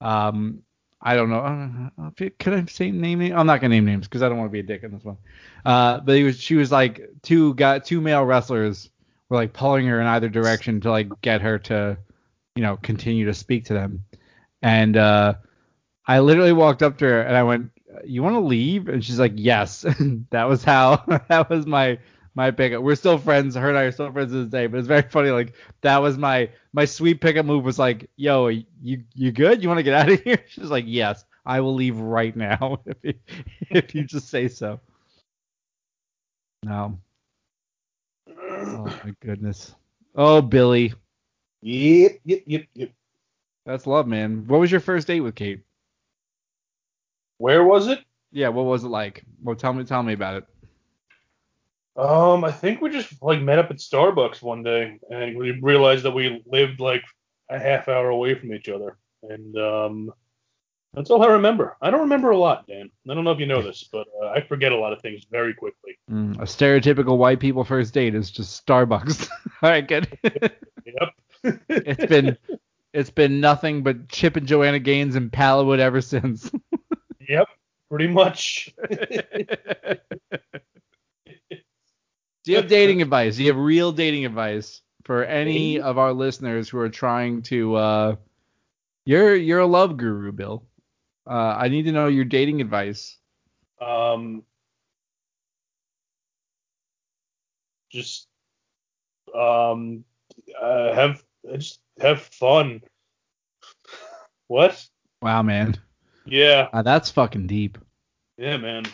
[0.00, 0.62] Um,
[1.02, 1.90] I don't know.
[2.00, 3.20] Uh, could I say name?
[3.20, 5.02] I'm not gonna name names because I don't want to be a dick in this
[5.02, 5.16] one.
[5.64, 8.90] Uh, but he was, she was like two got two male wrestlers
[9.28, 11.98] were like pulling her in either direction to like get her to,
[12.54, 14.04] you know, continue to speak to them.
[14.62, 15.34] And uh,
[16.06, 17.72] I literally walked up to her and I went,
[18.04, 19.82] "You want to leave?" And she's like, "Yes."
[20.30, 20.96] that was how
[21.28, 21.98] that was my
[22.34, 22.82] my pickup.
[22.82, 23.54] We're still friends.
[23.54, 24.66] Her and I are still friends to this day.
[24.66, 25.30] But it's very funny.
[25.30, 27.64] Like that was my my sweet pickup move.
[27.64, 29.62] Was like, "Yo, you you good?
[29.62, 32.80] You want to get out of here?" She's like, "Yes, I will leave right now
[32.86, 33.14] if you,
[33.70, 34.80] if you just say so."
[36.64, 37.00] No.
[38.28, 39.74] Oh my goodness.
[40.14, 40.92] Oh Billy,
[41.62, 42.92] Yep, yep, yep, yep.
[43.66, 44.46] that's love, man.
[44.46, 45.62] What was your first date with Kate?
[47.40, 48.00] Where was it?
[48.32, 49.24] Yeah, what was it like?
[49.42, 50.44] Well, tell me, tell me about it.
[51.96, 56.04] Um, I think we just like met up at Starbucks one day, and we realized
[56.04, 57.02] that we lived like
[57.48, 58.98] a half hour away from each other.
[59.22, 60.12] and um,
[60.92, 61.78] that's all I remember.
[61.80, 62.90] I don't remember a lot, Dan.
[63.08, 65.24] I don't know if you know this, but uh, I forget a lot of things
[65.30, 65.98] very quickly.
[66.10, 69.30] Mm, a stereotypical white people first date is just Starbucks.
[69.62, 70.18] All right, good.
[70.22, 71.60] Yep.
[71.70, 72.36] it's been
[72.92, 76.50] it's been nothing but Chip and Joanna Gaines and Paladwood ever since.
[77.28, 77.48] Yep.
[77.90, 78.74] Pretty much.
[82.44, 83.36] Do you have dating advice?
[83.36, 87.74] Do you have real dating advice for any of our listeners who are trying to?
[87.76, 88.16] Uh,
[89.04, 90.64] you're you're a love guru, Bill.
[91.26, 93.18] Uh, I need to know your dating advice.
[93.80, 94.44] um,
[97.90, 98.28] just
[99.34, 100.04] um,
[100.60, 102.80] uh, have just have fun.
[104.48, 104.88] What?
[105.22, 105.78] Wow, man,
[106.24, 107.78] Yeah, uh, that's fucking deep.
[108.36, 108.84] yeah, man.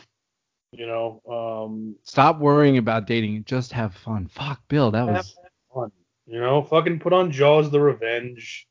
[0.72, 3.44] You know, um, Stop worrying about dating.
[3.44, 4.28] Just have fun.
[4.28, 5.36] Fuck, Bill, that have was.
[5.72, 5.92] fun.
[6.26, 8.66] You know, fucking put on Jaws the Revenge.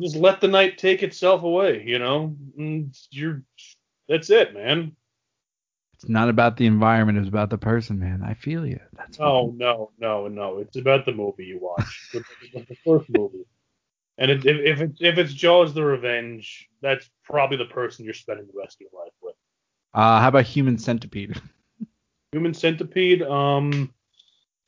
[0.00, 1.84] Just let the night take itself away.
[1.86, 3.42] You know, and you're.
[4.08, 4.96] That's it, man.
[5.94, 7.18] It's not about the environment.
[7.18, 8.22] It's about the person, man.
[8.24, 8.80] I feel you.
[8.96, 10.58] That's Oh no, no, no!
[10.58, 13.44] It's about the movie you watch, the first movie.
[14.20, 18.12] And it, if if it's if it's Jaws the Revenge, that's probably the person you're
[18.12, 19.34] spending the rest of your life with.
[19.94, 21.40] Uh, how about Human Centipede?
[22.32, 23.92] Human Centipede, um,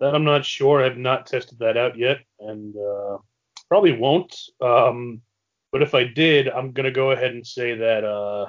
[0.00, 0.80] that I'm not sure.
[0.80, 3.18] I have not tested that out yet, and uh,
[3.68, 4.34] probably won't.
[4.62, 5.20] Um,
[5.70, 8.46] but if I did, I'm gonna go ahead and say that uh,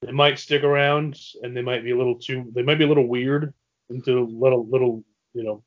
[0.00, 2.52] they might stick around, and they might be a little too.
[2.54, 3.52] They might be a little weird
[3.90, 5.64] into little little you know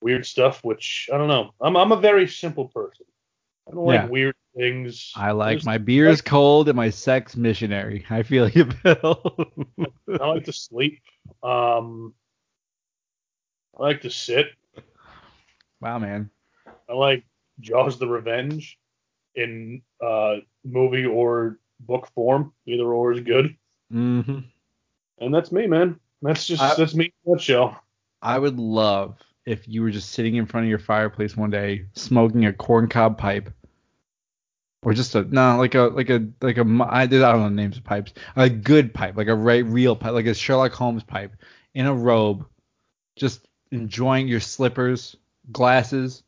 [0.00, 0.62] weird stuff.
[0.64, 1.52] Which I don't know.
[1.60, 3.06] I'm I'm a very simple person.
[3.68, 4.02] I don't Yeah.
[4.02, 5.12] like weird things.
[5.14, 8.04] I like just- my beer is cold and my sex missionary.
[8.10, 9.54] I feel you, Bill.
[10.20, 11.00] I like to sleep.
[11.42, 12.14] Um,
[13.78, 14.46] I like to sit.
[15.80, 16.30] wow, man.
[16.88, 17.24] I like
[17.60, 18.78] Jaws the Revenge
[19.34, 22.52] in uh, movie or book form.
[22.66, 23.54] Either or is good.
[23.92, 24.38] Mm-hmm.
[25.20, 26.00] And that's me, man.
[26.22, 27.80] That's just I- that's me in a nutshell.
[28.22, 29.16] I would love
[29.48, 33.16] if you were just sitting in front of your fireplace one day, smoking a corncob
[33.16, 33.50] pipe,
[34.82, 37.48] or just a no, like a like a like a I did I don't know
[37.48, 40.72] the names of pipes, a good pipe, like a right real pipe, like a Sherlock
[40.72, 41.34] Holmes pipe,
[41.74, 42.46] in a robe,
[43.16, 45.16] just enjoying your slippers,
[45.50, 46.22] glasses,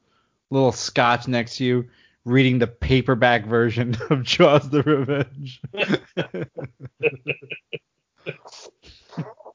[0.50, 1.88] little scotch next to you,
[2.24, 5.60] reading the paperback version of Jaws the Revenge.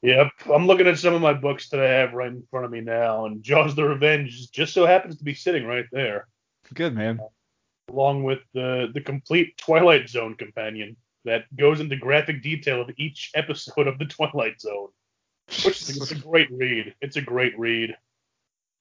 [0.06, 0.28] Yep.
[0.54, 2.80] I'm looking at some of my books that I have right in front of me
[2.80, 6.28] now, and Jaws the Revenge just so happens to be sitting right there,
[6.74, 7.18] good man.
[7.90, 13.32] along with the the complete Twilight Zone companion that goes into graphic detail of each
[13.34, 14.90] episode of the Twilight Zone.
[15.48, 16.94] Which is it's a great read.
[17.00, 17.96] It's a great read.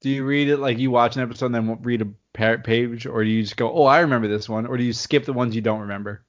[0.02, 3.24] Do you read it like you watch an episode and then read a page, or
[3.24, 5.56] do you just go, "Oh, I remember this one," or do you skip the ones
[5.56, 6.24] you don't remember?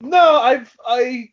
[0.00, 1.31] No, I've I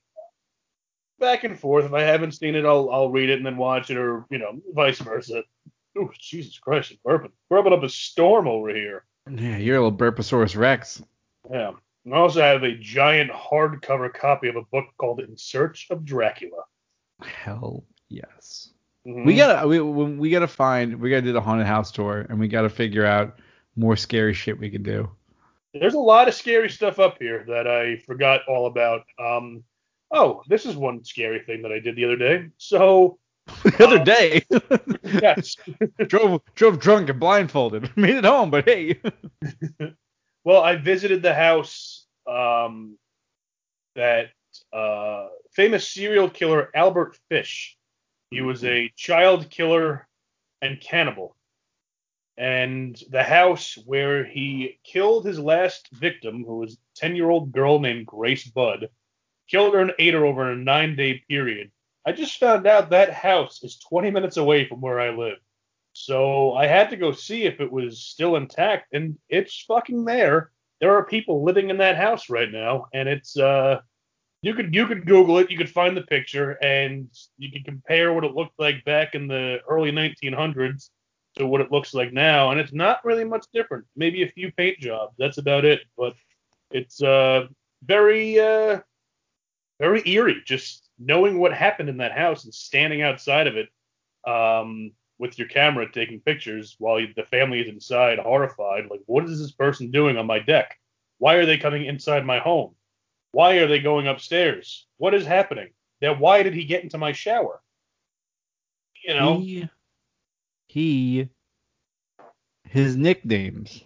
[1.20, 1.86] back and forth.
[1.86, 4.38] If I haven't seen it, I'll I'll read it and then watch it, or you
[4.38, 5.44] know, vice versa.
[5.98, 9.04] Ooh, Jesus Christ, it's burping, burping up a storm over here.
[9.30, 11.02] Yeah, you're a little Burposaurus Rex.
[11.52, 11.72] Yeah.
[12.12, 16.64] I also have a giant hardcover copy of a book called In Search of Dracula.
[17.22, 18.72] Hell yes.
[19.06, 19.26] Mhm.
[19.26, 22.40] We gotta we we we gotta find we gotta do the haunted house tour and
[22.40, 23.40] we gotta figure out
[23.76, 25.10] more scary shit we can do.
[25.74, 29.02] There's a lot of scary stuff up here that I forgot all about.
[29.20, 29.64] Um,
[30.12, 32.48] oh, this is one scary thing that I did the other day.
[32.58, 33.20] So,
[33.64, 34.46] the other day,
[35.22, 35.56] yes.
[36.08, 39.00] drove drove drunk and blindfolded, made it home, but hey,
[40.44, 42.98] Well, I visited the house um,
[43.96, 44.30] that
[44.74, 47.78] uh, famous serial killer Albert Fish.
[48.32, 50.08] He was a child killer
[50.62, 51.36] and cannibal.
[52.38, 57.52] And the house where he killed his last victim, who was a 10 year old
[57.52, 58.90] girl named Grace Budd,
[59.54, 61.72] and ate her over a nine day period.
[62.06, 65.38] I just found out that house is 20 minutes away from where I live.
[65.94, 70.52] So I had to go see if it was still intact, and it's fucking there.
[70.80, 73.82] There are people living in that house right now, and it's uh,
[74.42, 78.14] you could you could Google it, you could find the picture, and you could compare
[78.14, 80.90] what it looked like back in the early 1900s
[81.36, 83.86] to what it looks like now, and it's not really much different.
[83.96, 85.82] Maybe a few paint jobs, that's about it.
[85.98, 86.14] But
[86.72, 87.48] it's uh
[87.84, 88.80] very uh
[89.80, 93.70] very eerie, just knowing what happened in that house and standing outside of it.
[94.28, 99.38] Um, with your camera taking pictures while the family is inside horrified like what is
[99.38, 100.80] this person doing on my deck
[101.18, 102.74] why are they coming inside my home
[103.34, 105.68] why are they going upstairs what is happening
[106.02, 107.62] now why did he get into my shower
[109.04, 109.70] you know he
[110.68, 111.30] he
[112.64, 113.84] his nicknames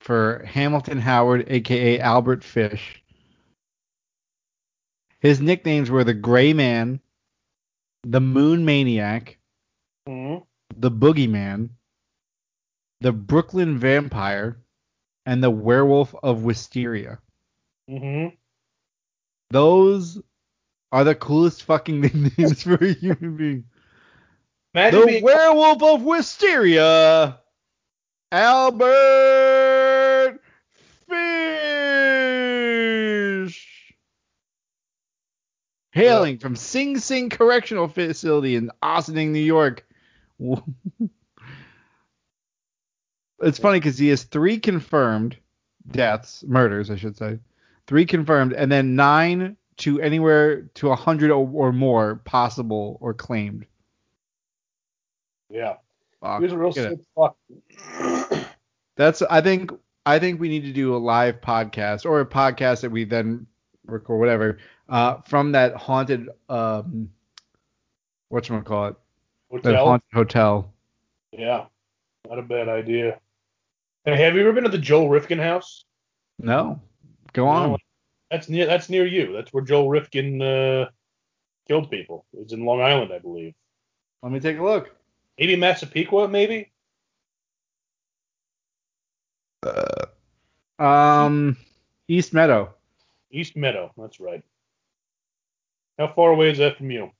[0.00, 3.02] for Hamilton Howard, aka Albert Fish.
[5.26, 7.00] His nicknames were the Gray Man,
[8.04, 9.38] the Moon Maniac,
[10.06, 10.36] hmm
[10.76, 11.70] the Boogeyman,
[13.00, 14.62] the Brooklyn Vampire,
[15.24, 17.18] and the Werewolf of Wysteria.
[17.88, 18.28] hmm
[19.50, 20.22] Those
[20.92, 23.64] are the coolest fucking nicknames for a human being.
[24.74, 27.40] Imagine The being Werewolf of Wysteria,
[28.30, 29.75] Albert
[35.96, 39.86] Hailing from Sing Sing Correctional Facility in Ossining, New York.
[43.40, 45.36] it's funny because he has three confirmed
[45.90, 47.38] deaths, murders, I should say.
[47.86, 53.14] Three confirmed, and then nine to anywhere to a hundred or, or more possible or
[53.14, 53.64] claimed.
[55.50, 55.74] yeah,
[56.20, 56.98] Fuck, he was a real look at it.
[56.98, 57.36] sick fuck.
[58.96, 59.70] That's I think
[60.04, 63.46] I think we need to do a live podcast or a podcast that we then
[63.86, 64.58] record whatever
[64.88, 67.10] uh, from that haunted um
[68.28, 68.96] what you call it
[69.62, 69.84] that Hotel.
[69.86, 70.72] haunted hotel.
[71.32, 71.66] Yeah,
[72.28, 73.20] not a bad idea.
[74.04, 75.84] Hey, have you ever been to the Joel Rifkin house?
[76.38, 76.80] No,
[77.32, 77.70] go on.
[77.70, 77.78] No.
[78.30, 78.66] That's near.
[78.66, 79.32] That's near you.
[79.32, 80.86] That's where Joel Rifkin uh,
[81.68, 82.24] killed people.
[82.32, 83.54] It's in Long Island, I believe.
[84.22, 84.94] Let me take a look.
[85.38, 86.72] Maybe Massapequa, maybe.
[89.62, 90.06] Uh,
[90.78, 91.56] Um,
[92.08, 92.74] East Meadow,
[93.30, 93.92] East Meadow.
[93.96, 94.42] That's right.
[95.98, 97.10] How far away is that from you?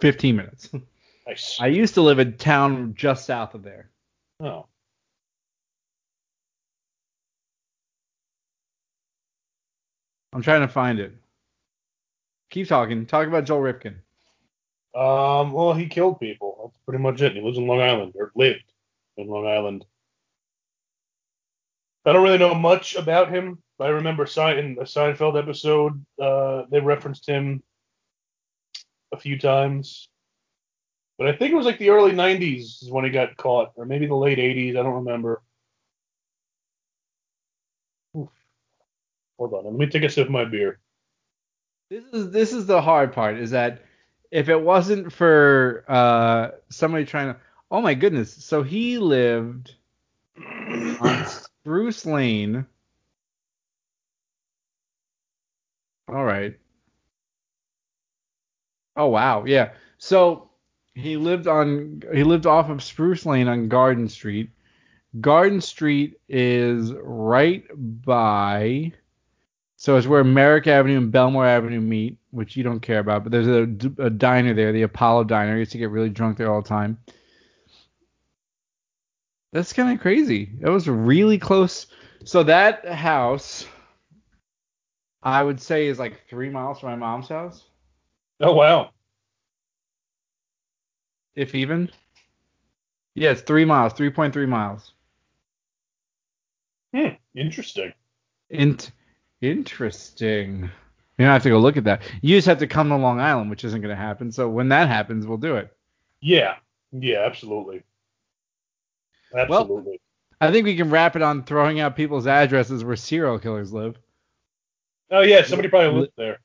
[0.00, 0.70] 15 minutes.
[1.26, 1.56] Nice.
[1.58, 3.88] I used to live in town just south of there.
[4.40, 4.66] oh.
[10.34, 11.14] I'm trying to find it.
[12.50, 13.06] Keep talking.
[13.06, 13.96] Talk about Joel Rifkin.
[14.94, 15.52] Um.
[15.52, 16.58] Well, he killed people.
[16.62, 17.32] That's pretty much it.
[17.32, 18.70] He lives in Long Island, or lived
[19.16, 19.86] in Long Island.
[22.04, 23.62] I don't really know much about him.
[23.78, 27.62] But I remember in a Seinfeld episode, uh, they referenced him
[29.12, 30.08] a few times.
[31.18, 33.84] But I think it was like the early '90s is when he got caught, or
[33.84, 34.70] maybe the late '80s.
[34.70, 35.42] I don't remember.
[38.16, 38.28] Oof.
[39.38, 40.80] Hold on, let me take a sip of my beer.
[41.90, 43.84] This is this is the hard part is that
[44.30, 49.74] if it wasn't for uh somebody trying to oh my goodness so he lived
[50.36, 52.66] on Spruce Lane
[56.08, 56.58] all right
[58.96, 60.50] oh wow yeah so
[60.94, 64.50] he lived on he lived off of Spruce Lane on Garden Street
[65.20, 67.64] Garden Street is right
[68.04, 68.92] by
[69.84, 73.30] so it's where Merrick Avenue and Bellmore Avenue meet, which you don't care about, but
[73.30, 73.64] there's a,
[74.02, 75.56] a diner there, the Apollo Diner.
[75.56, 76.96] I used to get really drunk there all the time.
[79.52, 80.52] That's kind of crazy.
[80.60, 81.86] That was really close.
[82.24, 83.66] So that house,
[85.24, 87.64] I would say, is like three miles from my mom's house,
[88.40, 88.90] Oh wow.
[91.34, 91.90] if even.
[93.14, 94.92] Yeah, it's three miles, 3.3 miles.
[96.94, 97.08] Hmm.
[97.34, 97.92] Interesting.
[98.50, 98.92] Int-
[99.40, 100.62] interesting.
[101.18, 102.02] You don't have to go look at that.
[102.22, 104.32] You just have to come to Long Island, which isn't going to happen.
[104.32, 105.72] So when that happens, we'll do it.
[106.20, 106.56] Yeah.
[106.92, 107.24] Yeah.
[107.26, 107.82] Absolutely.
[109.36, 110.00] Absolutely.
[110.40, 113.96] I think we can wrap it on throwing out people's addresses where serial killers live.
[115.10, 115.44] Oh yeah.
[115.44, 116.40] Somebody probably lived there.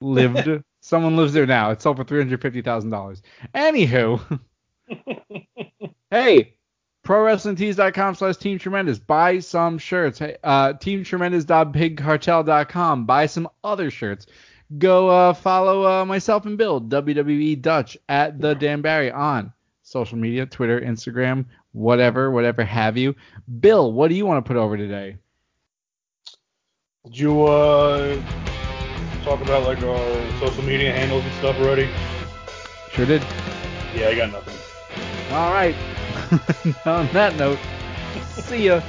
[0.00, 0.62] Lived.
[0.80, 1.70] Someone lives there now.
[1.70, 3.22] It's sold for three hundred fifty thousand dollars.
[3.54, 4.40] Anywho,
[6.10, 6.54] hey,
[7.04, 8.98] ProWrestlingTees.com slash Team Tremendous.
[8.98, 10.18] Buy some shirts.
[10.18, 13.06] Hey, uh, TeamTremendous.BigCartel.com.
[13.06, 14.26] Buy some other shirts.
[14.78, 19.52] Go uh, follow uh, myself and Bill, WWE Dutch, at the Dan Barry on
[19.82, 23.14] social media, Twitter, Instagram, whatever, whatever have you.
[23.60, 25.16] Bill, what do you want to put over today?
[27.04, 28.18] Did you uh
[29.24, 31.86] talk about like our social media handles and stuff already?
[32.92, 33.22] Sure did.
[33.94, 34.54] Yeah, I got nothing.
[35.36, 35.76] All right.
[36.86, 37.58] On that note,
[38.32, 38.80] see ya.